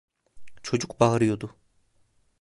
[0.63, 1.55] Çocuk bağırıyordu.